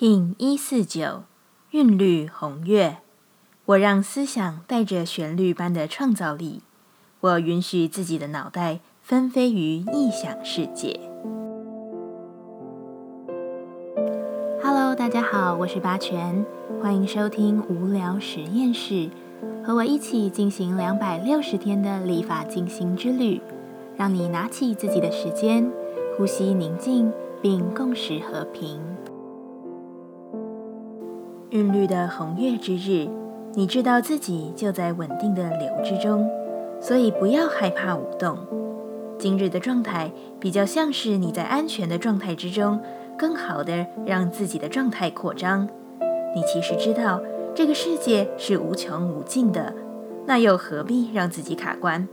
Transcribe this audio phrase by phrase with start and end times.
[0.00, 1.24] P 一四九
[1.72, 2.98] 韵律红月，
[3.64, 6.62] 我让思想带着旋律般的创造力，
[7.18, 11.00] 我允许自己的脑袋纷飞于异想世界。
[14.62, 16.46] Hello，大家好，我是八全，
[16.80, 19.10] 欢迎收听无聊实验室，
[19.64, 23.40] 和我一起进行两百六十天的立法进行之旅，
[23.96, 25.68] 让你拿起自己的时间，
[26.16, 27.12] 呼吸宁静，
[27.42, 28.78] 并共识和平。
[31.50, 33.08] 韵律的红月之日，
[33.54, 36.28] 你知道自己就在稳定的流之中，
[36.78, 38.36] 所以不要害怕舞动。
[39.18, 42.78] 今日的状态比较像是你在安全的状态之中，
[43.16, 45.66] 更好的让自己的状态扩张。
[46.34, 47.22] 你其实知道
[47.54, 49.72] 这个世界是无穷无尽的，
[50.26, 52.06] 那又何必让自己卡关？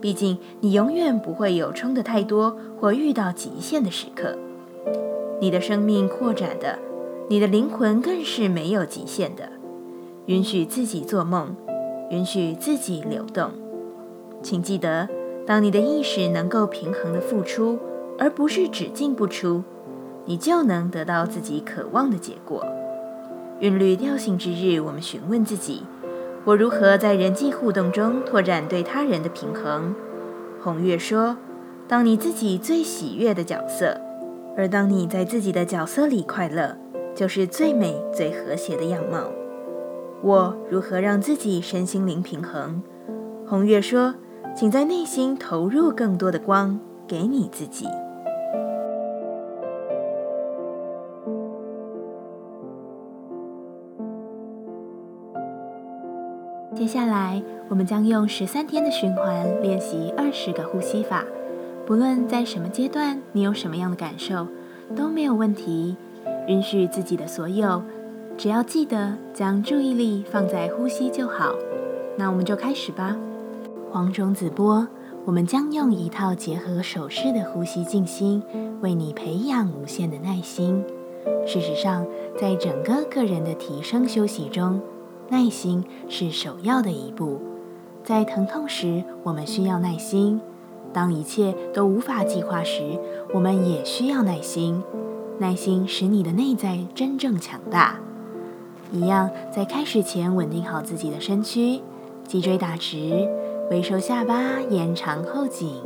[0.00, 4.36] 毕竟你永远不会有冲的太多或遇到极限的时刻。
[5.40, 6.76] 你的生命扩展的。
[7.26, 9.48] 你的灵魂更是没有极限的，
[10.26, 11.56] 允许自己做梦，
[12.10, 13.50] 允许自己流动。
[14.42, 15.08] 请记得，
[15.46, 17.78] 当你的意识能够平衡的付出，
[18.18, 19.64] 而不是只进不出，
[20.26, 22.66] 你就能得到自己渴望的结果。
[23.60, 25.84] 韵律调性之日，我们询问自己：
[26.44, 29.94] 我如何在人际互动中拓展对他人的平衡？
[30.60, 31.38] 红月说：
[31.88, 33.98] 当你自己最喜悦的角色，
[34.58, 36.76] 而当你在自己的角色里快乐。
[37.14, 39.30] 就是最美、最和谐的样貌。
[40.22, 42.82] 我如何让自己身心灵平衡？
[43.46, 44.14] 红月说
[44.56, 47.86] ：“请在内心投入更多的光，给你自己。”
[56.74, 61.24] 接下来，我们将用十三天的循环练习二十个呼吸法。
[61.86, 64.48] 不论在什么阶段，你有什么样的感受，
[64.96, 65.96] 都没有问题。
[66.46, 67.82] 允许自己的所有，
[68.36, 71.54] 只要记得将注意力放在呼吸就好。
[72.16, 73.16] 那我们就开始吧。
[73.90, 74.86] 黄种子波，
[75.24, 78.42] 我们将用一套结合手势的呼吸静心，
[78.80, 80.84] 为你培养无限的耐心。
[81.46, 82.06] 事实上，
[82.38, 84.80] 在整个个人的提升休息中，
[85.30, 87.40] 耐心是首要的一步。
[88.02, 90.38] 在疼痛时，我们需要耐心；
[90.92, 92.82] 当一切都无法计划时，
[93.32, 94.82] 我们也需要耐心。
[95.38, 97.96] 耐心使你的内在真正强大。
[98.92, 101.80] 一样，在开始前稳定好自己的身躯，
[102.26, 103.28] 脊椎打直，
[103.70, 105.82] 微收下巴，延长后颈。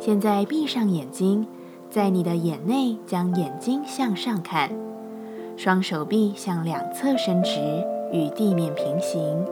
[0.00, 1.46] 现在闭上眼睛，
[1.88, 4.70] 在你的眼内将眼睛向上看，
[5.56, 7.60] 双手臂向两侧伸直，
[8.12, 9.44] 与地面平行，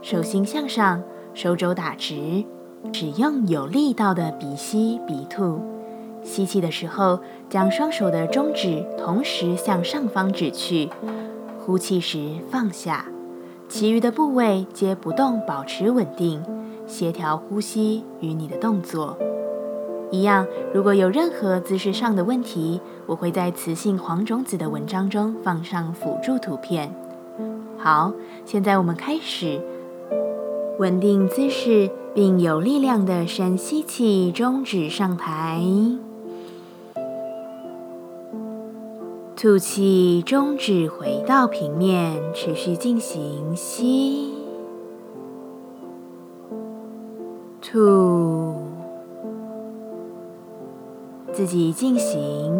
[0.00, 1.02] 手心向上，
[1.34, 2.44] 手肘打直，
[2.92, 5.60] 使用有力道的鼻吸鼻吐。
[6.22, 10.88] 吸气的时候，将双手的中指同时向上方指去；
[11.58, 13.06] 呼气时放下，
[13.68, 16.42] 其余的部位皆不动，保持稳定，
[16.86, 19.16] 协调呼吸与你的动作
[20.10, 20.46] 一样。
[20.74, 26.94] 如果有任何姿势上的问题，我会在雌性黄种子的文章中放上辅助图片。
[27.78, 28.12] 好，
[28.44, 29.60] 现在我们开始
[30.78, 35.62] 稳定姿势，并有力量的深吸气，中指上抬。
[39.42, 44.34] 吐气，中指回到平面，持续进行吸、
[47.62, 48.54] 吐，
[51.32, 52.59] 自己进行。